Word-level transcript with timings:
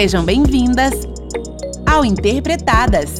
Sejam 0.00 0.24
bem-vindas 0.24 0.94
ao 1.84 2.06
Interpretadas. 2.06 3.10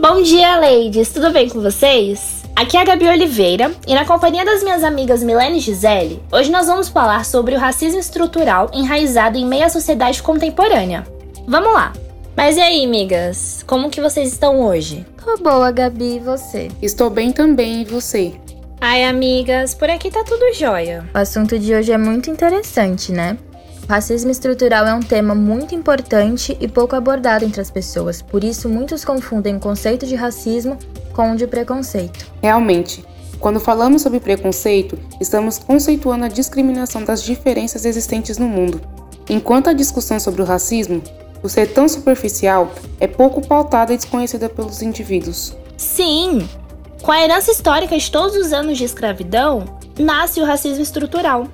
Bom 0.00 0.22
dia, 0.22 0.56
ladies! 0.56 1.10
Tudo 1.10 1.32
bem 1.32 1.50
com 1.50 1.60
vocês? 1.60 2.44
Aqui 2.56 2.78
é 2.78 2.80
a 2.80 2.84
Gabi 2.84 3.08
Oliveira 3.08 3.72
e, 3.86 3.92
na 3.92 4.06
companhia 4.06 4.42
das 4.42 4.62
minhas 4.62 4.82
amigas 4.82 5.22
Milene 5.22 5.58
e 5.58 5.60
Gisele, 5.60 6.22
hoje 6.32 6.50
nós 6.50 6.66
vamos 6.66 6.88
falar 6.88 7.26
sobre 7.26 7.54
o 7.54 7.58
racismo 7.58 8.00
estrutural 8.00 8.70
enraizado 8.72 9.36
em 9.36 9.44
meia 9.44 9.68
sociedade 9.68 10.22
contemporânea. 10.22 11.06
Vamos 11.46 11.74
lá! 11.74 11.92
Mas 12.34 12.56
e 12.56 12.60
aí, 12.62 12.86
amigas? 12.86 13.62
Como 13.66 13.90
que 13.90 14.00
vocês 14.00 14.32
estão 14.32 14.62
hoje? 14.62 15.04
Tô 15.22 15.36
boa, 15.36 15.70
Gabi, 15.70 16.16
e 16.16 16.20
você? 16.20 16.68
Estou 16.80 17.10
bem 17.10 17.32
também, 17.32 17.82
e 17.82 17.84
você? 17.84 18.32
Ai, 18.84 19.04
amigas, 19.04 19.74
por 19.74 19.88
aqui 19.88 20.10
tá 20.10 20.24
tudo 20.24 20.52
jóia. 20.52 21.08
O 21.14 21.18
assunto 21.18 21.56
de 21.56 21.72
hoje 21.72 21.92
é 21.92 21.96
muito 21.96 22.28
interessante, 22.28 23.12
né? 23.12 23.38
O 23.84 23.86
racismo 23.86 24.32
estrutural 24.32 24.84
é 24.84 24.92
um 24.92 24.98
tema 24.98 25.36
muito 25.36 25.72
importante 25.72 26.58
e 26.60 26.66
pouco 26.66 26.96
abordado 26.96 27.44
entre 27.44 27.60
as 27.60 27.70
pessoas, 27.70 28.20
por 28.20 28.42
isso 28.42 28.68
muitos 28.68 29.04
confundem 29.04 29.54
o 29.54 29.60
conceito 29.60 30.04
de 30.04 30.16
racismo 30.16 30.76
com 31.12 31.30
o 31.30 31.36
de 31.36 31.46
preconceito. 31.46 32.26
Realmente, 32.42 33.04
quando 33.38 33.60
falamos 33.60 34.02
sobre 34.02 34.18
preconceito, 34.18 34.98
estamos 35.20 35.60
conceituando 35.60 36.24
a 36.24 36.28
discriminação 36.28 37.04
das 37.04 37.22
diferenças 37.22 37.84
existentes 37.84 38.36
no 38.36 38.48
mundo. 38.48 38.80
Enquanto 39.30 39.70
a 39.70 39.74
discussão 39.74 40.18
sobre 40.18 40.42
o 40.42 40.44
racismo 40.44 41.00
por 41.40 41.48
ser 41.48 41.68
tão 41.68 41.88
superficial, 41.88 42.72
é 42.98 43.06
pouco 43.06 43.46
pautada 43.46 43.94
e 43.94 43.96
desconhecida 43.96 44.48
pelos 44.48 44.82
indivíduos. 44.82 45.56
Sim! 45.76 46.48
Com 47.02 47.10
a 47.10 47.20
herança 47.20 47.50
histórica 47.50 47.98
de 47.98 48.10
todos 48.10 48.36
os 48.36 48.52
anos 48.52 48.78
de 48.78 48.84
escravidão, 48.84 49.64
nasce 49.98 50.40
o 50.40 50.44
racismo 50.44 50.84
estrutural. 50.84 51.48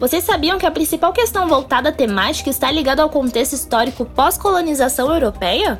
Vocês 0.00 0.24
sabiam 0.24 0.58
que 0.58 0.66
a 0.66 0.72
principal 0.72 1.12
questão 1.12 1.46
voltada 1.46 1.90
à 1.90 1.92
temática 1.92 2.50
está 2.50 2.68
ligada 2.68 3.00
ao 3.00 3.08
contexto 3.08 3.52
histórico 3.52 4.04
pós-colonização 4.04 5.12
europeia? 5.12 5.78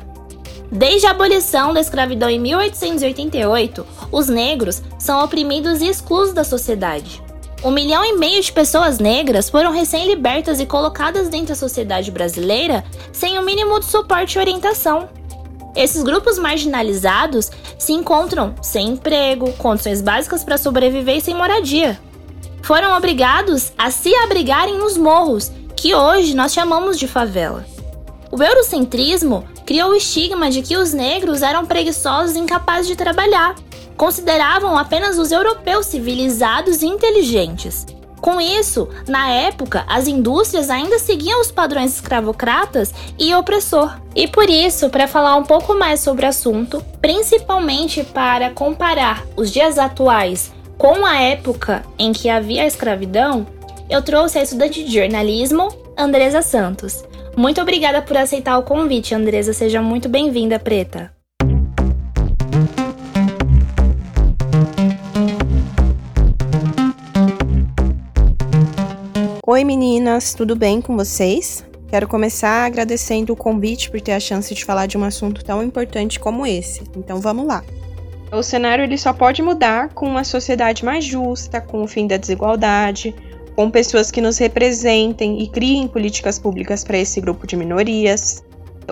Desde 0.71 1.05
a 1.05 1.11
abolição 1.11 1.73
da 1.73 1.81
escravidão 1.81 2.29
em 2.29 2.39
1888, 2.39 3.85
os 4.09 4.29
negros 4.29 4.81
são 4.97 5.21
oprimidos 5.21 5.81
e 5.81 5.89
excluídos 5.89 6.33
da 6.33 6.45
sociedade. 6.45 7.21
Um 7.61 7.71
milhão 7.71 8.05
e 8.05 8.17
meio 8.17 8.41
de 8.41 8.53
pessoas 8.53 8.99
negras 8.99 9.49
foram 9.49 9.73
recém-libertas 9.73 10.61
e 10.61 10.65
colocadas 10.65 11.27
dentro 11.27 11.49
da 11.49 11.55
sociedade 11.55 12.09
brasileira 12.09 12.85
sem 13.11 13.37
o 13.37 13.43
mínimo 13.43 13.81
de 13.81 13.85
suporte 13.85 14.35
e 14.35 14.39
orientação. 14.39 15.09
Esses 15.79 16.03
grupos 16.03 16.37
marginalizados 16.37 17.49
se 17.77 17.93
encontram 17.93 18.53
sem 18.61 18.89
emprego, 18.89 19.53
condições 19.53 20.01
básicas 20.01 20.43
para 20.43 20.57
sobreviver 20.57 21.15
e 21.15 21.21
sem 21.21 21.33
moradia. 21.33 21.97
Foram 22.61 22.97
obrigados 22.97 23.71
a 23.77 23.89
se 23.89 24.13
abrigarem 24.15 24.77
nos 24.77 24.97
morros, 24.97 25.49
que 25.77 25.95
hoje 25.95 26.35
nós 26.35 26.51
chamamos 26.51 26.99
de 26.99 27.07
favela. 27.07 27.65
O 28.29 28.43
eurocentrismo 28.43 29.47
criou 29.65 29.91
o 29.91 29.95
estigma 29.95 30.51
de 30.51 30.61
que 30.61 30.75
os 30.75 30.91
negros 30.91 31.41
eram 31.41 31.65
preguiçosos 31.65 32.35
e 32.35 32.39
incapazes 32.39 32.87
de 32.87 32.97
trabalhar, 32.97 33.55
consideravam 33.95 34.77
apenas 34.77 35.17
os 35.17 35.31
europeus 35.31 35.85
civilizados 35.85 36.81
e 36.81 36.87
inteligentes. 36.87 37.85
Com 38.29 38.39
isso, 38.39 38.87
na 39.07 39.27
época, 39.31 39.83
as 39.87 40.07
indústrias 40.07 40.69
ainda 40.69 40.99
seguiam 40.99 41.41
os 41.41 41.49
padrões 41.49 41.95
escravocratas 41.95 42.93
e 43.17 43.33
opressor. 43.33 43.99
E 44.15 44.27
por 44.27 44.47
isso, 44.47 44.87
para 44.91 45.07
falar 45.07 45.35
um 45.35 45.41
pouco 45.41 45.73
mais 45.73 46.01
sobre 46.01 46.27
o 46.27 46.29
assunto, 46.29 46.85
principalmente 47.01 48.03
para 48.03 48.51
comparar 48.51 49.25
os 49.35 49.51
dias 49.51 49.79
atuais 49.79 50.53
com 50.77 51.03
a 51.07 51.19
época 51.19 51.83
em 51.97 52.13
que 52.13 52.29
havia 52.29 52.61
a 52.61 52.67
escravidão, 52.67 53.47
eu 53.89 53.99
trouxe 54.03 54.37
a 54.37 54.43
estudante 54.43 54.83
de 54.83 54.93
jornalismo, 54.93 55.67
Andresa 55.97 56.43
Santos. 56.43 57.03
Muito 57.35 57.59
obrigada 57.59 57.99
por 57.99 58.15
aceitar 58.15 58.59
o 58.59 58.63
convite, 58.63 59.15
Andresa. 59.15 59.53
Seja 59.53 59.81
muito 59.81 60.07
bem-vinda, 60.07 60.59
Preta. 60.59 61.18
Oi 69.59 69.65
meninas, 69.65 70.33
tudo 70.33 70.55
bem 70.55 70.79
com 70.79 70.95
vocês? 70.95 71.65
Quero 71.89 72.07
começar 72.07 72.65
agradecendo 72.65 73.33
o 73.33 73.35
convite 73.35 73.91
por 73.91 73.99
ter 73.99 74.13
a 74.13 74.19
chance 74.19 74.55
de 74.55 74.63
falar 74.63 74.85
de 74.85 74.97
um 74.97 75.03
assunto 75.03 75.43
tão 75.43 75.61
importante 75.61 76.17
como 76.17 76.47
esse. 76.47 76.81
Então 76.95 77.19
vamos 77.19 77.45
lá. 77.45 77.61
O 78.31 78.41
cenário 78.41 78.85
ele 78.85 78.97
só 78.97 79.11
pode 79.11 79.41
mudar 79.41 79.89
com 79.89 80.07
uma 80.07 80.23
sociedade 80.23 80.85
mais 80.85 81.03
justa, 81.03 81.59
com 81.59 81.83
o 81.83 81.87
fim 81.87 82.07
da 82.07 82.15
desigualdade, 82.15 83.13
com 83.53 83.69
pessoas 83.69 84.09
que 84.09 84.21
nos 84.21 84.37
representem 84.37 85.41
e 85.41 85.49
criem 85.49 85.89
políticas 85.89 86.39
públicas 86.39 86.85
para 86.85 86.97
esse 86.97 87.19
grupo 87.19 87.45
de 87.45 87.57
minorias. 87.57 88.41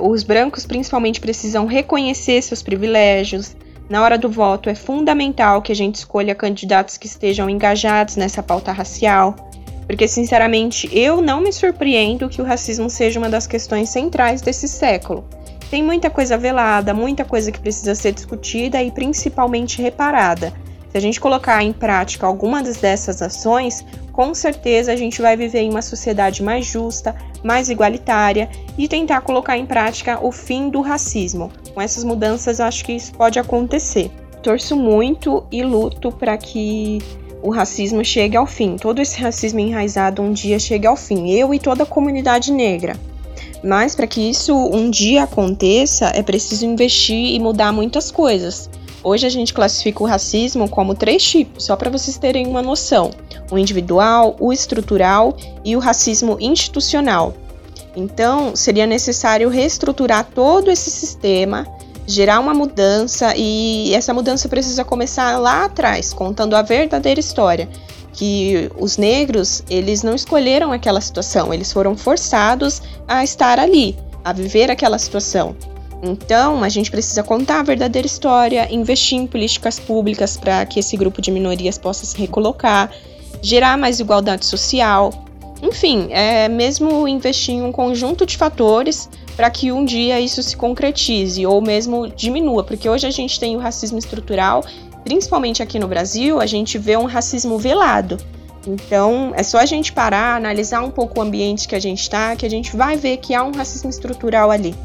Os 0.01 0.22
brancos 0.22 0.66
principalmente 0.66 1.22
precisam 1.22 1.66
reconhecer 1.66 2.41
seus 2.41 2.61
privilégios. 2.61 3.55
Na 3.89 4.03
hora 4.03 4.17
do 4.17 4.29
voto 4.29 4.69
é 4.69 4.75
fundamental 4.75 5.61
que 5.61 5.72
a 5.72 5.75
gente 5.75 5.95
escolha 5.95 6.35
candidatos 6.35 6.97
que 6.97 7.07
estejam 7.07 7.49
engajados 7.49 8.17
nessa 8.17 8.44
pauta 8.44 8.73
racial 8.73 9.47
porque, 9.88 10.08
sinceramente, 10.08 10.90
eu 10.92 11.22
não 11.22 11.40
me 11.40 11.52
surpreendo 11.53 12.28
que 12.28 12.42
o 12.42 12.46
racismo 12.46 12.90
seja 12.90 13.20
uma 13.20 13.30
das 13.30 13.48
questões 13.48 13.90
centrais 13.90 14.42
desse 14.42 14.68
século. 14.68 15.24
Tem 15.72 15.81
muita 15.81 16.09
coisa 16.09 16.38
velada, 16.38 16.94
muita 16.94 17.24
coisa 17.24 17.52
que 17.52 17.59
precisa 17.59 17.96
ser 17.96 18.12
discutida 18.12 18.84
e 18.84 18.92
principalmente 18.92 19.81
reparada. 19.81 20.53
Se 20.90 20.97
a 20.97 21.02
gente 21.02 21.20
colocar 21.20 21.64
em 21.64 21.74
prática 21.74 22.26
algumas 22.26 22.78
dessas 22.78 23.22
ações, 23.22 23.86
com 24.12 24.34
certeza 24.34 24.92
a 24.92 24.96
gente 24.96 25.22
vai 25.22 25.38
viver 25.38 25.59
em 25.59 25.70
uma 25.70 25.81
sociedade 25.81 26.42
mais 26.42 26.66
justa, 26.66 27.16
mais 27.44 27.70
igualitária 27.70 28.50
e 28.78 28.88
tentar 28.88 29.22
colocar 29.22 29.58
em 29.58 29.66
prática 29.66 30.20
o 30.26 30.31
fim 30.31 30.70
do 30.70 30.81
racismo. 30.81 31.52
Com 31.74 31.81
essas 31.81 32.03
mudanças, 32.03 32.59
eu 32.59 32.66
acho 32.66 32.84
que 32.84 32.94
isso 32.94 33.14
pode 33.14 33.38
acontecer. 33.38 34.09
Torço 34.42 34.76
muito 34.76 35.46
e 35.52 35.62
luto 35.62 36.12
para 36.12 36.38
que 36.38 37.00
o 37.42 37.50
racismo 37.50 38.03
chegue 38.03 38.36
ao 38.36 38.46
fim, 38.46 38.75
todo 38.75 39.02
esse 39.02 39.20
racismo 39.20 39.59
enraizado 39.59 40.22
um 40.22 40.31
dia 40.31 40.59
chegue 40.59 40.88
ao 40.88 40.96
fim, 40.96 41.31
eu 41.31 41.53
e 41.53 41.59
toda 41.59 41.84
a 41.84 41.86
comunidade 41.86 42.52
negra. 42.52 42.98
Mas 43.64 43.96
para 43.96 44.08
que 44.08 44.22
isso 44.22 44.56
um 44.56 44.90
dia 44.90 45.24
aconteça, 45.24 46.12
é 46.14 46.22
preciso 46.22 46.66
investir 46.66 47.34
e 47.34 47.40
mudar 47.40 47.72
muitas 47.72 48.12
coisas. 48.12 48.70
Hoje 49.03 49.26
a 49.26 49.30
gente 49.30 49.53
classifica 49.53 50.03
o 50.03 50.08
racismo 50.08 50.68
como 50.68 50.96
três 50.96 51.24
tipos, 51.24 51.66
só 51.66 51.76
para 51.76 51.90
vocês 51.90 52.18
terem 52.18 52.47
uma 52.47 52.62
noção: 52.62 53.12
o 53.52 53.58
individual, 53.58 54.36
o 54.40 54.52
estrutural 54.52 55.36
e 55.64 55.76
o 55.76 55.80
racismo 55.80 56.38
institucional. 56.40 57.34
Então, 57.96 58.56
seria 58.56 58.86
necessário 58.86 59.50
reestruturar 59.50 60.28
todo 60.34 60.70
esse 60.70 60.92
sistema 60.92 61.66
gerar 62.07 62.40
uma 62.40 62.53
mudança 62.53 63.34
e 63.35 63.94
essa 63.94 64.13
mudança 64.13 64.47
precisa 64.47 64.85
começar 64.85 65.38
lá 65.38 65.66
atrás, 65.66 66.13
contando 66.13 66.56
a 66.56 66.62
verdadeira 66.62 67.19
história, 67.19 67.69
que 68.13 68.72
os 68.79 68.97
negros, 68.97 69.62
eles 69.69 70.01
não 70.01 70.16
escolheram 70.16 70.72
aquela 70.72 71.01
situação, 71.01 71.53
eles 71.53 71.72
foram 71.72 71.96
forçados 71.97 72.81
a 73.07 73.23
estar 73.23 73.59
ali, 73.59 73.96
a 74.23 74.31
viver 74.31 74.72
aquela 74.72 74.97
situação. 74.97 75.56
Então, 76.01 76.63
a 76.63 76.69
gente 76.69 76.90
precisa 76.90 77.23
contar 77.23 77.59
a 77.59 77.63
verdadeira 77.63 78.06
história, 78.06 78.67
investir 78.72 79.17
em 79.17 79.28
políticas 79.28 79.79
públicas 79.79 80.38
para 80.38 80.66
que 80.66 80.79
esse 80.79 80.96
grupo 80.96 81.22
de 81.22 81.31
minorias 81.31 81.78
possa 81.78 82.06
se 82.06 82.17
recolocar, 82.17 82.91
gerar 83.41 83.78
mais 83.78 84.00
igualdade 84.00 84.46
social. 84.46 85.27
Enfim, 85.62 86.07
é 86.12 86.47
mesmo 86.47 87.07
investir 87.07 87.56
em 87.56 87.62
um 87.63 87.72
conjunto 87.72 88.25
de 88.25 88.38
fatores 88.38 89.09
para 89.35 89.50
que 89.50 89.72
um 89.72 89.84
dia 89.84 90.19
isso 90.19 90.41
se 90.44 90.56
concretize 90.56 91.45
ou 91.45 91.62
mesmo 91.62 92.07
diminua, 92.07 92.63
porque 92.63 92.88
hoje 92.88 93.08
a 93.08 93.11
gente 93.11 93.40
tem 93.40 93.55
o 93.55 93.59
racismo 93.59 93.97
estrutural, 93.97 94.64
principalmente 95.03 95.64
aqui 95.64 95.79
no 95.79 95.87
Brasil, 95.87 96.40
a 96.40 96.46
gente 96.46 96.78
vê 96.78 96.96
um 96.97 97.05
racismo 97.05 97.58
velado. 97.58 98.17
Então, 98.67 99.32
é 99.35 99.43
só 99.43 99.59
a 99.59 99.66
gente 99.66 99.93
parar, 99.93 100.35
analisar 100.35 100.82
um 100.82 100.91
pouco 100.91 101.20
o 101.20 101.23
ambiente 101.23 101.67
que 101.67 101.76
a 101.76 101.79
gente 101.79 102.02
está, 102.02 102.35
que 102.35 102.46
a 102.46 102.49
gente 102.49 102.76
vai 102.76 102.97
ver 102.97 103.17
que 103.17 103.34
há 103.34 103.43
um 103.43 103.52
racismo 103.52 103.90
estrutural 103.90 104.52
ali. 104.52 104.76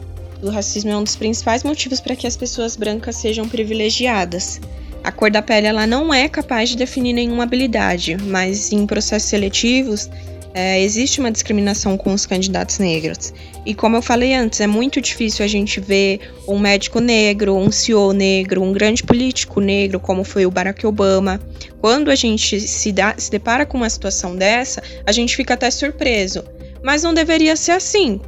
O 0.43 0.51
racismo 0.51 0.91
é 0.91 0.97
um 0.97 1.03
dos 1.03 1.17
principais 1.17 1.65
motivos 1.65 2.01
para 2.01 2.15
que 2.15 2.27
as 2.27 2.37
pessoas 2.37 2.77
brancas 2.77 3.17
sejam 3.17 3.49
privilegiadas. 3.49 4.61
A 5.03 5.11
cor 5.11 5.31
da 5.31 5.43
pele 5.43 5.67
ela 5.67 5.87
não 5.87 6.15
é 6.15 6.29
capaz 6.29 6.69
de 6.69 6.77
definir 6.77 7.13
nenhuma 7.13 7.43
habilidade, 7.43 8.17
mas 8.17 8.71
em 8.71 8.87
processos 8.87 9.29
seletivos 9.29 10.09
é, 10.55 10.81
existe 10.81 11.21
uma 11.21 11.31
discriminação 11.31 11.97
com 11.97 12.13
os 12.13 12.27
candidatos 12.27 12.79
negros. 12.79 13.33
E 13.65 13.75
como 13.75 13.97
eu 13.97 14.03
falei 14.03 14.35
antes, 14.35 14.61
é 14.61 14.67
muito 14.67 15.01
difícil 15.01 15.45
a 15.45 15.49
gente 15.49 15.81
ver 15.81 16.21
um 16.47 16.59
médico 16.59 17.01
negro, 17.01 17.57
um 17.57 17.71
CEO 17.71 18.13
negro, 18.13 18.63
um 18.63 18.73
grande 18.73 19.03
político 19.03 19.61
negro, 19.61 19.99
como 19.99 20.25
foi 20.25 20.45
o 20.45 20.51
Barack 20.51 20.87
Obama. 20.87 21.41
Quando 21.81 22.11
a 22.11 22.15
gente 22.15 22.61
se, 22.61 22.93
dá, 22.93 23.15
se 23.17 23.31
depara 23.31 23.65
com 23.65 23.79
uma 23.79 23.91
situação 23.91 24.37
dessa, 24.37 24.83
a 25.07 25.13
gente 25.13 25.37
fica 25.37 25.55
até 25.55 25.71
surpreso. 25.71 26.45
Mas 26.83 27.03
não 27.03 27.15
deveria 27.15 27.55
ser 27.57 27.73
assim. 27.73 28.21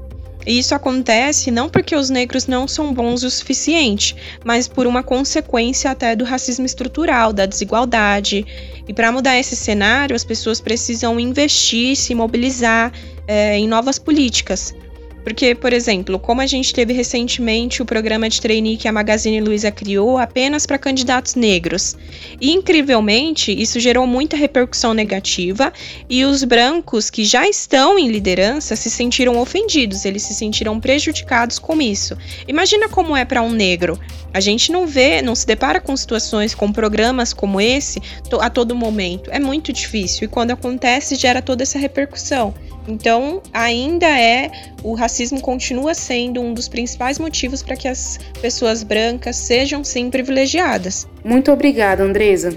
Isso 0.46 0.74
acontece 0.74 1.50
não 1.50 1.68
porque 1.68 1.96
os 1.96 2.10
negros 2.10 2.46
não 2.46 2.68
são 2.68 2.92
bons 2.92 3.22
o 3.22 3.30
suficiente, 3.30 4.14
mas 4.44 4.68
por 4.68 4.86
uma 4.86 5.02
consequência 5.02 5.90
até 5.90 6.14
do 6.14 6.24
racismo 6.24 6.66
estrutural, 6.66 7.32
da 7.32 7.46
desigualdade. 7.46 8.44
E 8.86 8.92
para 8.92 9.10
mudar 9.10 9.38
esse 9.38 9.56
cenário, 9.56 10.14
as 10.14 10.24
pessoas 10.24 10.60
precisam 10.60 11.18
investir, 11.18 11.96
se 11.96 12.14
mobilizar 12.14 12.92
é, 13.26 13.56
em 13.58 13.66
novas 13.66 13.98
políticas. 13.98 14.74
Porque, 15.24 15.54
por 15.54 15.72
exemplo, 15.72 16.18
como 16.18 16.42
a 16.42 16.46
gente 16.46 16.72
teve 16.72 16.92
recentemente 16.92 17.80
o 17.80 17.86
programa 17.86 18.28
de 18.28 18.40
trainee 18.40 18.76
que 18.76 18.86
a 18.86 18.92
Magazine 18.92 19.40
Luiza 19.40 19.70
criou 19.70 20.18
apenas 20.18 20.66
para 20.66 20.78
candidatos 20.78 21.34
negros. 21.34 21.96
E, 22.38 22.52
incrivelmente, 22.52 23.50
isso 23.50 23.80
gerou 23.80 24.06
muita 24.06 24.36
repercussão 24.36 24.92
negativa 24.92 25.72
e 26.08 26.24
os 26.24 26.44
brancos 26.44 27.08
que 27.08 27.24
já 27.24 27.48
estão 27.48 27.98
em 27.98 28.08
liderança 28.08 28.76
se 28.76 28.90
sentiram 28.90 29.40
ofendidos, 29.40 30.04
eles 30.04 30.22
se 30.22 30.34
sentiram 30.34 30.78
prejudicados 30.78 31.58
com 31.58 31.80
isso. 31.80 32.16
Imagina 32.46 32.88
como 32.88 33.16
é 33.16 33.24
para 33.24 33.42
um 33.42 33.50
negro. 33.50 33.98
A 34.32 34.40
gente 34.40 34.70
não 34.70 34.86
vê, 34.86 35.22
não 35.22 35.34
se 35.34 35.46
depara 35.46 35.80
com 35.80 35.96
situações, 35.96 36.54
com 36.54 36.70
programas 36.70 37.32
como 37.32 37.60
esse 37.60 38.00
a 38.40 38.50
todo 38.50 38.74
momento. 38.74 39.30
É 39.30 39.38
muito 39.38 39.72
difícil 39.72 40.24
e 40.24 40.28
quando 40.28 40.50
acontece 40.50 41.14
gera 41.14 41.40
toda 41.40 41.62
essa 41.62 41.78
repercussão. 41.78 42.52
Então, 42.86 43.40
ainda 43.52 44.06
é 44.06 44.50
o 44.82 44.94
racismo 44.94 45.40
continua 45.40 45.94
sendo 45.94 46.40
um 46.40 46.52
dos 46.52 46.68
principais 46.68 47.18
motivos 47.18 47.62
para 47.62 47.76
que 47.76 47.88
as 47.88 48.18
pessoas 48.40 48.82
brancas 48.82 49.36
sejam 49.36 49.82
sim 49.82 50.10
privilegiadas. 50.10 51.06
Muito 51.24 51.50
obrigada, 51.50 52.02
Andresa. 52.02 52.56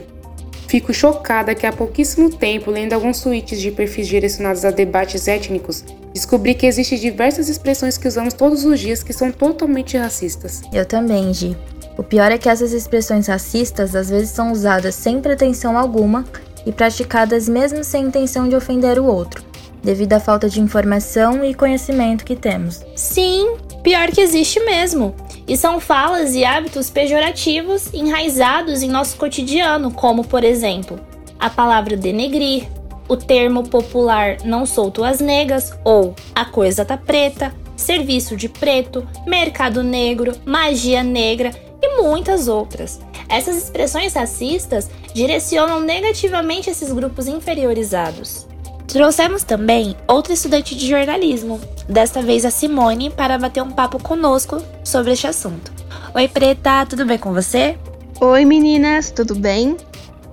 Fico 0.67 0.93
chocada 0.93 1.55
que 1.55 1.65
há 1.65 1.71
pouquíssimo 1.71 2.29
tempo, 2.29 2.69
lendo 2.69 2.91
alguns 2.91 3.21
tweets 3.21 3.61
de 3.61 3.71
perfis 3.71 4.05
direcionados 4.05 4.65
a 4.65 4.71
debates 4.71 5.25
étnicos, 5.25 5.85
descobri 6.13 6.53
que 6.53 6.65
existem 6.65 6.99
diversas 6.99 7.47
expressões 7.47 7.97
que 7.97 8.07
usamos 8.07 8.33
todos 8.33 8.65
os 8.65 8.77
dias 8.77 9.01
que 9.01 9.13
são 9.13 9.31
totalmente 9.31 9.97
racistas. 9.97 10.61
Eu 10.73 10.85
também, 10.85 11.33
Gi. 11.33 11.55
O 11.97 12.03
pior 12.03 12.31
é 12.33 12.37
que 12.37 12.49
essas 12.49 12.73
expressões 12.73 13.27
racistas 13.27 13.95
às 13.95 14.09
vezes 14.09 14.29
são 14.29 14.51
usadas 14.51 14.93
sem 14.93 15.21
pretensão 15.21 15.77
alguma 15.77 16.25
e 16.65 16.71
praticadas 16.73 17.47
mesmo 17.47 17.81
sem 17.81 18.03
intenção 18.03 18.49
de 18.49 18.55
ofender 18.55 18.99
o 18.99 19.05
outro 19.05 19.47
devido 19.83 20.13
à 20.13 20.19
falta 20.19 20.49
de 20.49 20.59
informação 20.59 21.43
e 21.43 21.53
conhecimento 21.53 22.25
que 22.25 22.35
temos. 22.35 22.83
Sim, 22.95 23.57
pior 23.83 24.11
que 24.11 24.21
existe 24.21 24.59
mesmo. 24.59 25.15
E 25.47 25.55
são 25.55 25.79
falas 25.79 26.35
e 26.35 26.43
hábitos 26.43 26.89
pejorativos 26.89 27.93
enraizados 27.93 28.81
em 28.81 28.89
nosso 28.89 29.15
cotidiano, 29.17 29.91
como, 29.91 30.25
por 30.25 30.43
exemplo, 30.43 30.99
a 31.39 31.49
palavra 31.49 31.95
denegrir, 31.95 32.67
o 33.07 33.15
termo 33.15 33.63
popular 33.63 34.37
não 34.43 34.65
sou 34.65 34.91
tuas 34.91 35.19
negas 35.19 35.71
ou 35.85 36.13
a 36.35 36.43
coisa 36.43 36.83
tá 36.83 36.97
preta, 36.97 37.53
serviço 37.75 38.35
de 38.35 38.49
preto, 38.49 39.07
mercado 39.25 39.81
negro, 39.81 40.33
magia 40.45 41.03
negra 41.03 41.51
e 41.81 42.01
muitas 42.01 42.47
outras. 42.47 42.99
Essas 43.29 43.57
expressões 43.57 44.13
racistas 44.13 44.89
direcionam 45.13 45.79
negativamente 45.79 46.69
esses 46.69 46.91
grupos 46.91 47.27
inferiorizados. 47.27 48.47
Trouxemos 48.87 49.43
também 49.43 49.97
outra 50.07 50.33
estudante 50.33 50.73
de 50.73 50.87
jornalismo, 50.87 51.59
desta 51.89 52.21
vez 52.21 52.45
a 52.45 52.49
Simone, 52.49 53.09
para 53.09 53.37
bater 53.37 53.61
um 53.61 53.69
papo 53.69 54.01
conosco 54.01 54.63
sobre 54.81 55.11
este 55.11 55.27
assunto. 55.27 55.73
Oi, 56.15 56.25
Preta, 56.29 56.85
tudo 56.85 57.05
bem 57.05 57.17
com 57.17 57.33
você? 57.33 57.77
Oi, 58.21 58.45
meninas, 58.45 59.11
tudo 59.11 59.35
bem? 59.35 59.75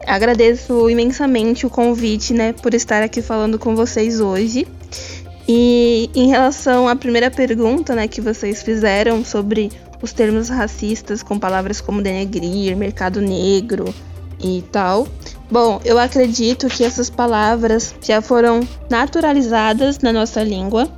Agradeço 0.07 0.89
imensamente 0.89 1.67
o 1.67 1.71
convite, 1.71 2.33
né, 2.33 2.53
por 2.53 2.75
estar 2.75 3.03
aqui 3.03 3.21
falando 3.21 3.59
com 3.59 3.75
vocês 3.75 4.21
hoje. 4.21 4.69
E 5.49 6.09
em 6.15 6.29
relação 6.29 6.87
à 6.89 6.95
primeira 6.95 7.33
pergunta, 7.33 7.93
né, 7.97 8.07
que 8.07 8.21
vocês 8.21 8.63
fizeram 8.63 9.25
sobre 9.25 9.73
os 10.01 10.13
termos 10.13 10.49
racistas 10.49 11.25
com 11.25 11.41
palavras 11.41 11.81
como 11.81 12.01
denegrir, 12.01 12.77
mercado 12.77 13.21
negro 13.21 13.93
e 14.41 14.63
tal, 14.71 15.09
Bom, 15.51 15.81
eu 15.85 15.99
acredito 15.99 16.69
que 16.69 16.83
essas 16.83 17.11
palavras 17.11 17.95
já 18.03 18.21
foram 18.23 18.61
naturalizadas 18.89 19.99
na 19.99 20.13
nossa 20.13 20.43
língua 20.43 20.89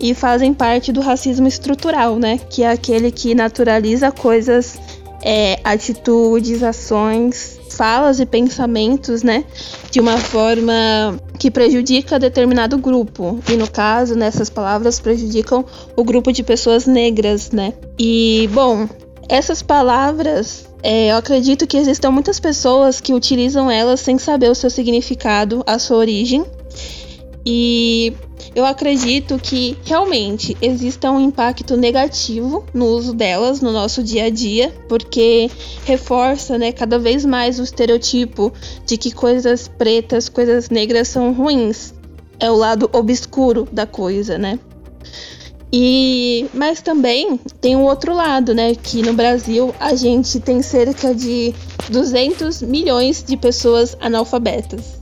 e 0.00 0.14
fazem 0.14 0.52
parte 0.52 0.92
do 0.92 1.00
racismo 1.00 1.46
estrutural, 1.46 2.18
né? 2.18 2.38
Que 2.50 2.62
é 2.62 2.70
aquele 2.70 3.10
que 3.10 3.34
naturaliza 3.34 4.10
coisas, 4.10 4.78
é, 5.22 5.58
atitudes, 5.64 6.62
ações, 6.62 7.58
falas 7.70 8.20
e 8.20 8.26
pensamentos, 8.26 9.22
né? 9.22 9.44
De 9.90 10.00
uma 10.00 10.18
forma 10.18 11.18
que 11.38 11.50
prejudica 11.50 12.18
determinado 12.18 12.76
grupo. 12.78 13.38
E 13.48 13.56
no 13.56 13.70
caso, 13.70 14.14
nessas 14.14 14.50
palavras 14.50 15.00
prejudicam 15.00 15.64
o 15.94 16.04
grupo 16.04 16.32
de 16.32 16.42
pessoas 16.42 16.86
negras, 16.86 17.50
né? 17.50 17.72
E, 17.98 18.48
bom, 18.52 18.88
essas 19.28 19.62
palavras 19.62 20.66
é, 20.88 21.10
eu 21.10 21.16
acredito 21.16 21.66
que 21.66 21.76
existam 21.76 22.12
muitas 22.12 22.38
pessoas 22.38 23.00
que 23.00 23.12
utilizam 23.12 23.68
elas 23.68 23.98
sem 23.98 24.18
saber 24.18 24.48
o 24.48 24.54
seu 24.54 24.70
significado, 24.70 25.64
a 25.66 25.80
sua 25.80 25.96
origem. 25.96 26.46
E 27.44 28.12
eu 28.54 28.64
acredito 28.64 29.36
que 29.36 29.76
realmente 29.84 30.56
exista 30.62 31.10
um 31.10 31.18
impacto 31.18 31.76
negativo 31.76 32.64
no 32.72 32.86
uso 32.86 33.12
delas 33.12 33.60
no 33.60 33.72
nosso 33.72 34.00
dia 34.00 34.26
a 34.26 34.30
dia, 34.30 34.72
porque 34.88 35.50
reforça, 35.84 36.56
né, 36.56 36.70
cada 36.70 37.00
vez 37.00 37.24
mais 37.24 37.58
o 37.58 37.64
estereotipo 37.64 38.52
de 38.86 38.96
que 38.96 39.10
coisas 39.10 39.66
pretas, 39.66 40.28
coisas 40.28 40.70
negras 40.70 41.08
são 41.08 41.32
ruins. 41.32 41.92
É 42.38 42.48
o 42.48 42.54
lado 42.54 42.88
obscuro 42.92 43.66
da 43.72 43.86
coisa, 43.86 44.38
né? 44.38 44.56
E 45.78 46.48
mas 46.54 46.80
também 46.80 47.38
tem 47.60 47.76
um 47.76 47.84
outro 47.84 48.14
lado, 48.14 48.54
né, 48.54 48.74
que 48.74 49.02
no 49.02 49.12
Brasil 49.12 49.74
a 49.78 49.94
gente 49.94 50.40
tem 50.40 50.62
cerca 50.62 51.14
de 51.14 51.54
200 51.90 52.62
milhões 52.62 53.22
de 53.22 53.36
pessoas 53.36 53.94
analfabetas. 54.00 54.95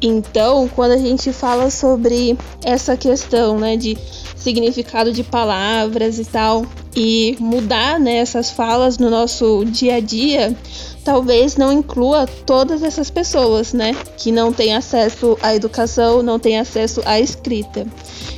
Então, 0.00 0.68
quando 0.68 0.92
a 0.92 0.98
gente 0.98 1.32
fala 1.32 1.70
sobre 1.70 2.38
essa 2.64 2.96
questão, 2.96 3.58
né, 3.58 3.76
de 3.76 3.98
significado 4.36 5.12
de 5.12 5.24
palavras 5.24 6.18
e 6.18 6.24
tal, 6.24 6.64
e 6.94 7.36
mudar 7.40 7.98
né, 7.98 8.16
essas 8.16 8.50
falas 8.50 8.98
no 8.98 9.10
nosso 9.10 9.64
dia 9.64 9.96
a 9.96 10.00
dia, 10.00 10.56
talvez 11.04 11.56
não 11.56 11.72
inclua 11.72 12.26
todas 12.46 12.82
essas 12.82 13.10
pessoas, 13.10 13.72
né, 13.72 13.94
que 14.16 14.30
não 14.30 14.52
têm 14.52 14.74
acesso 14.74 15.36
à 15.42 15.54
educação, 15.54 16.22
não 16.22 16.38
têm 16.38 16.58
acesso 16.58 17.02
à 17.04 17.18
escrita. 17.20 17.86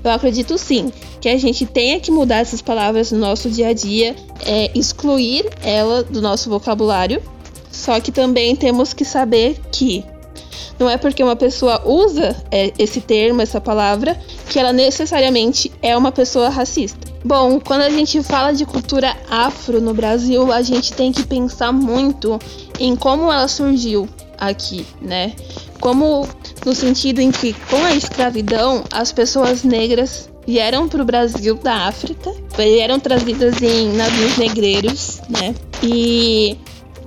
Eu 0.03 0.11
acredito 0.11 0.57
sim 0.57 0.91
que 1.21 1.29
a 1.29 1.37
gente 1.37 1.67
tenha 1.67 2.01
que 2.01 2.11
mudar 2.11 2.37
essas 2.37 2.63
palavras 2.63 3.13
no 3.13 3.19
nosso 3.19 3.51
dia 3.51 3.69
a 3.69 3.73
dia, 3.75 4.17
é, 4.47 4.71
excluir 4.75 5.45
ela 5.63 6.03
do 6.03 6.23
nosso 6.23 6.49
vocabulário. 6.49 7.23
Só 7.71 8.01
que 8.01 8.11
também 8.11 8.57
temos 8.57 8.93
que 8.93 9.05
saber 9.05 9.61
que 9.71 10.05
não 10.79 10.89
é 10.89 10.97
porque 10.97 11.23
uma 11.23 11.37
pessoa 11.37 11.83
usa 11.85 12.37
é, 12.51 12.73
esse 12.79 13.01
termo, 13.01 13.43
essa 13.43 13.61
palavra, 13.61 14.19
que 14.49 14.59
ela 14.59 14.73
necessariamente 14.73 15.71
é 15.83 15.97
uma 15.97 16.13
pessoa 16.13 16.49
racista. 16.49 17.11
Bom, 17.25 17.61
quando 17.61 17.83
a 17.83 17.91
gente 17.91 18.23
fala 18.23 18.53
de 18.53 18.65
cultura 18.65 19.15
afro 19.29 19.81
no 19.81 19.93
Brasil, 19.93 20.51
a 20.53 20.63
gente 20.63 20.93
tem 20.93 21.13
que 21.13 21.23
pensar 21.25 21.73
muito 21.73 22.39
em 22.79 22.97
como 22.97 23.31
ela 23.31 23.47
surgiu 23.47 24.09
aqui, 24.39 24.87
né? 25.03 25.35
Como 25.81 26.27
no 26.65 26.75
sentido 26.75 27.21
em 27.21 27.31
que 27.31 27.53
com 27.53 27.85
a 27.85 27.95
escravidão 27.95 28.85
as 28.91 29.13
pessoas 29.13 29.63
negras 29.63 30.31
vieram 30.47 30.89
para 30.89 31.03
o 31.03 31.05
Brasil 31.05 31.55
da 31.57 31.87
África, 31.87 32.33
vieram 32.57 32.99
trazidas 32.99 33.61
em 33.63 33.93
navios 33.93 34.39
negreiros, 34.39 35.21
né? 35.29 35.55
E 35.83 36.57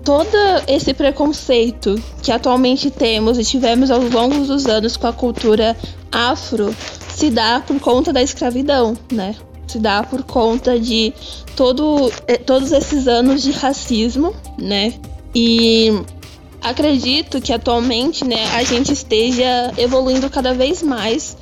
todo 0.03 0.37
esse 0.67 0.93
preconceito 0.93 2.01
que 2.21 2.31
atualmente 2.31 2.91
temos 2.91 3.37
e 3.37 3.43
tivemos 3.43 3.89
ao 3.89 4.01
longo 4.01 4.45
dos 4.45 4.65
anos 4.65 4.97
com 4.97 5.07
a 5.07 5.13
cultura 5.13 5.77
afro 6.11 6.75
se 7.15 7.29
dá 7.29 7.61
por 7.65 7.79
conta 7.79 8.11
da 8.11 8.21
escravidão, 8.21 8.97
né? 9.11 9.35
Se 9.67 9.79
dá 9.79 10.03
por 10.03 10.23
conta 10.23 10.79
de 10.79 11.13
todo, 11.55 12.11
eh, 12.27 12.37
todos 12.37 12.71
esses 12.71 13.07
anos 13.07 13.41
de 13.41 13.51
racismo, 13.51 14.35
né? 14.57 14.93
E 15.33 16.03
acredito 16.61 17.41
que 17.41 17.53
atualmente, 17.53 18.25
né, 18.25 18.45
a 18.55 18.63
gente 18.63 18.91
esteja 18.91 19.71
evoluindo 19.77 20.29
cada 20.29 20.53
vez 20.53 20.83
mais 20.83 21.35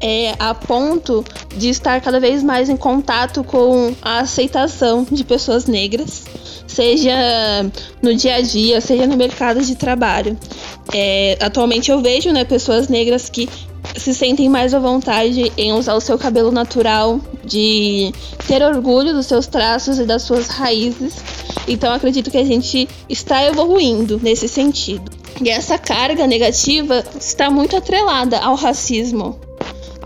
é, 0.00 0.34
a 0.38 0.54
ponto 0.54 1.24
de 1.56 1.68
estar 1.68 2.00
cada 2.00 2.20
vez 2.20 2.42
mais 2.42 2.68
em 2.68 2.76
contato 2.76 3.42
com 3.42 3.94
a 4.00 4.20
aceitação 4.20 5.06
de 5.10 5.24
pessoas 5.24 5.66
negras, 5.66 6.24
seja 6.68 7.16
no 8.00 8.14
dia 8.14 8.36
a 8.36 8.40
dia, 8.40 8.80
seja 8.80 9.06
no 9.06 9.16
mercado 9.16 9.60
de 9.60 9.74
trabalho. 9.74 10.38
É, 10.94 11.36
atualmente 11.40 11.90
eu 11.90 12.00
vejo 12.00 12.30
né, 12.30 12.44
pessoas 12.44 12.88
negras 12.88 13.28
que 13.28 13.48
se 13.96 14.14
sentem 14.14 14.48
mais 14.48 14.74
à 14.74 14.78
vontade 14.78 15.52
em 15.56 15.72
usar 15.72 15.94
o 15.94 16.00
seu 16.00 16.18
cabelo 16.18 16.52
natural, 16.52 17.20
de 17.44 18.12
ter 18.46 18.62
orgulho 18.62 19.12
dos 19.12 19.26
seus 19.26 19.46
traços 19.46 19.98
e 19.98 20.04
das 20.04 20.22
suas 20.22 20.46
raízes. 20.48 21.16
Então 21.66 21.92
acredito 21.92 22.30
que 22.30 22.38
a 22.38 22.44
gente 22.44 22.88
está 23.08 23.44
evoluindo 23.44 24.20
nesse 24.22 24.46
sentido. 24.46 25.10
E 25.42 25.48
essa 25.48 25.78
carga 25.78 26.26
negativa 26.26 27.04
está 27.18 27.50
muito 27.50 27.76
atrelada 27.76 28.38
ao 28.38 28.54
racismo, 28.54 29.38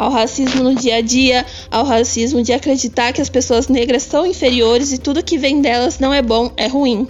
ao 0.02 0.11
racismo 0.11 0.62
no 0.62 0.75
dia 0.75 0.97
a 0.97 1.00
dia, 1.00 1.47
ao 1.71 1.85
racismo 1.85 2.42
de 2.42 2.52
acreditar 2.52 3.12
que 3.12 3.21
as 3.21 3.28
pessoas 3.28 3.68
negras 3.68 4.02
são 4.02 4.26
inferiores 4.26 4.92
e 4.92 4.99
tudo 4.99 5.23
que 5.23 5.38
vem 5.38 5.61
delas 5.61 5.99
não 5.99 6.12
é 6.12 6.21
bom, 6.21 6.50
é 6.56 6.66
ruim. 6.66 7.06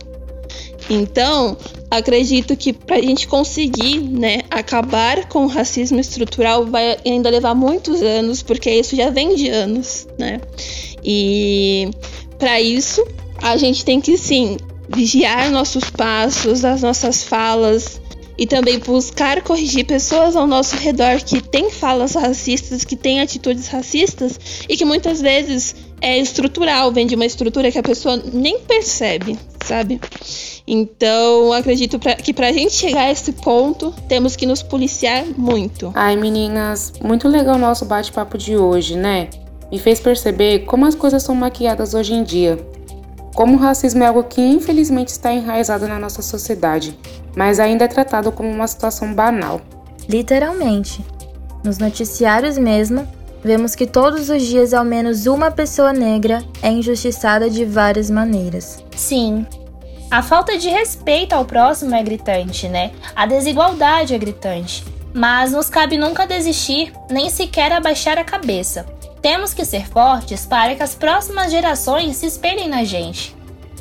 Então, 0.91 1.57
acredito 1.91 2.57
que 2.57 2.73
para 2.73 2.97
a 2.97 3.01
gente 3.01 3.27
conseguir 3.27 4.01
né, 4.01 4.43
acabar 4.51 5.29
com 5.29 5.45
o 5.45 5.49
racismo 5.49 6.01
estrutural 6.01 6.67
vai 6.67 6.99
ainda 7.05 7.31
levar 7.31 7.55
muitos 7.55 8.03
anos, 8.03 8.43
porque 8.43 8.71
isso 8.71 8.97
já 8.97 9.09
vem 9.09 9.35
de 9.35 9.49
anos, 9.49 10.07
né? 10.19 10.41
E 11.03 11.89
para 12.39 12.61
isso, 12.61 13.07
a 13.41 13.57
gente 13.57 13.85
tem 13.85 14.01
que 14.01 14.19
sim 14.19 14.57
vigiar 14.89 15.51
nossos 15.51 15.89
passos, 15.89 16.65
as 16.65 16.83
nossas 16.83 17.23
falas, 17.23 18.01
e 18.37 18.47
também 18.47 18.79
buscar 18.79 19.43
corrigir 19.43 19.87
pessoas 19.87 20.37
ao 20.37 20.47
nosso 20.47 20.77
redor 20.77 21.23
que 21.23 21.41
têm 21.41 21.71
falas 21.71 22.15
racistas, 22.15 22.85
que 22.85 22.97
têm 22.97 23.21
atitudes 23.21 23.69
racistas 23.69 24.39
e 24.69 24.77
que 24.77 24.85
muitas 24.85 25.21
vezes 25.21 25.75
é 26.01 26.19
estrutural, 26.19 26.91
vem 26.91 27.07
de 27.07 27.15
uma 27.15 27.25
estrutura 27.25 27.71
que 27.71 27.79
a 27.79 27.83
pessoa 27.83 28.21
nem 28.33 28.59
percebe, 28.61 29.39
sabe? 29.65 30.01
Então, 30.67 31.53
acredito 31.53 31.99
pra, 31.99 32.15
que 32.15 32.33
pra 32.33 32.53
gente 32.53 32.73
chegar 32.73 33.03
a 33.03 33.11
esse 33.13 33.33
ponto, 33.33 33.95
temos 34.09 34.35
que 34.35 34.47
nos 34.47 34.63
policiar 34.63 35.25
muito. 35.37 35.93
Ai, 35.95 36.17
meninas, 36.17 36.93
muito 37.03 37.29
legal 37.29 37.57
o 37.57 37.59
nosso 37.59 37.85
bate-papo 37.85 38.37
de 38.37 38.57
hoje, 38.57 38.97
né? 38.97 39.29
Me 39.71 39.79
fez 39.79 40.01
perceber 40.01 40.61
como 40.61 40.85
as 40.85 40.95
coisas 40.95 41.23
são 41.23 41.35
maquiadas 41.35 41.95
hoje 41.95 42.15
em 42.15 42.23
dia. 42.23 42.59
Como 43.35 43.57
o 43.57 43.59
racismo 43.59 44.03
é 44.03 44.07
algo 44.07 44.25
que 44.25 44.41
infelizmente 44.41 45.09
está 45.09 45.33
enraizado 45.33 45.89
na 45.89 45.99
nossa 45.99 46.21
sociedade, 46.21 46.99
mas 47.35 47.59
ainda 47.59 47.85
é 47.85 47.89
tratado 47.89 48.31
como 48.31 48.49
uma 48.49 48.67
situação 48.67 49.15
banal. 49.15 49.61
Literalmente. 50.09 51.05
Nos 51.65 51.79
noticiários 51.79 52.59
mesmo, 52.59 53.07
vemos 53.43 53.75
que 53.75 53.87
todos 53.87 54.29
os 54.29 54.43
dias 54.43 54.75
ao 54.75 54.85
menos 54.85 55.27
uma 55.27 55.51
pessoa 55.51 55.93
negra 55.93 56.43
é 56.63 56.71
injustiçada 56.71 57.49
de 57.49 57.65
várias 57.65 58.11
maneiras. 58.11 58.83
Sim. 58.95 59.47
A 60.11 60.23
falta 60.23 60.59
de 60.59 60.69
respeito 60.69 61.33
ao 61.33 61.45
próximo 61.45 61.95
é 61.95 62.03
gritante, 62.03 62.69
né? 62.69 62.91
A 63.17 63.25
desigualdade 63.25 64.15
é 64.15 64.19
gritante. 64.19 64.85
Mas 65.15 65.53
nos 65.53 65.71
cabe 65.71 65.97
nunca 65.97 66.27
desistir, 66.27 66.93
nem 67.11 67.31
sequer 67.31 67.73
abaixar 67.73 68.19
a 68.19 68.25
cabeça. 68.25 68.87
Temos 69.23 69.55
que 69.55 69.65
ser 69.65 69.87
fortes 69.87 70.45
para 70.45 70.75
que 70.75 70.83
as 70.83 70.97
próximas 70.97 71.53
gerações 71.53 72.17
se 72.17 72.27
espelhem 72.27 72.69
na 72.69 72.83
gente. 72.83 73.37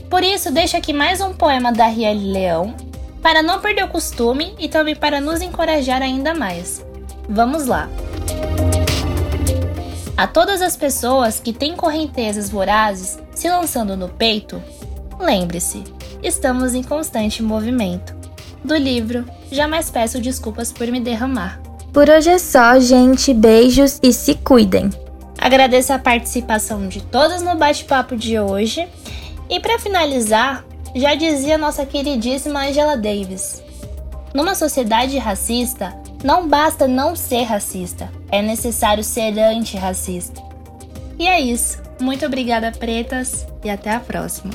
Por 0.07 0.23
isso, 0.23 0.51
deixo 0.51 0.77
aqui 0.77 0.93
mais 0.93 1.19
um 1.19 1.33
poema 1.33 1.71
da 1.71 1.87
Riele 1.87 2.31
Leão, 2.31 2.75
para 3.23 3.41
não 3.41 3.59
perder 3.59 3.85
o 3.85 3.87
costume 3.87 4.53
e 4.59 4.69
também 4.69 4.95
para 4.95 5.19
nos 5.19 5.41
encorajar 5.41 6.03
ainda 6.03 6.35
mais. 6.35 6.85
Vamos 7.27 7.65
lá! 7.65 7.89
A 10.15 10.27
todas 10.27 10.61
as 10.61 10.77
pessoas 10.77 11.39
que 11.39 11.51
têm 11.51 11.75
correntezas 11.75 12.47
vorazes 12.47 13.17
se 13.33 13.49
lançando 13.49 13.97
no 13.97 14.09
peito, 14.09 14.61
lembre-se, 15.19 15.83
estamos 16.21 16.75
em 16.75 16.83
constante 16.83 17.41
movimento. 17.41 18.15
Do 18.63 18.75
livro 18.75 19.25
Jamais 19.51 19.89
Peço 19.89 20.21
Desculpas 20.21 20.71
por 20.71 20.85
Me 20.87 20.99
Derramar. 20.99 21.59
Por 21.91 22.11
hoje 22.11 22.29
é 22.29 22.37
só, 22.37 22.79
gente. 22.79 23.33
Beijos 23.33 23.99
e 24.03 24.13
se 24.13 24.35
cuidem! 24.35 25.00
Agradeço 25.41 25.91
a 25.91 25.97
participação 25.97 26.87
de 26.87 27.01
todas 27.01 27.41
no 27.41 27.55
bate-papo 27.55 28.15
de 28.15 28.39
hoje. 28.39 28.87
E 29.49 29.59
para 29.59 29.79
finalizar, 29.79 30.63
já 30.95 31.15
dizia 31.15 31.57
nossa 31.57 31.83
queridíssima 31.83 32.67
Angela 32.67 32.95
Davis: 32.95 33.63
Numa 34.35 34.53
sociedade 34.53 35.17
racista, 35.17 35.97
não 36.23 36.47
basta 36.47 36.87
não 36.87 37.15
ser 37.15 37.41
racista, 37.41 38.07
é 38.31 38.43
necessário 38.43 39.03
ser 39.03 39.37
antirracista. 39.39 40.39
E 41.17 41.27
é 41.27 41.41
isso. 41.41 41.81
Muito 41.99 42.23
obrigada, 42.23 42.71
pretas, 42.71 43.47
e 43.63 43.69
até 43.69 43.91
a 43.91 43.99
próxima. 43.99 44.53